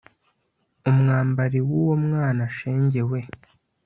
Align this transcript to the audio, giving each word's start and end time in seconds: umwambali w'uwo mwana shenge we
umwambali 0.89 1.59
w'uwo 1.67 1.95
mwana 2.05 2.43
shenge 2.57 3.01
we 3.09 3.19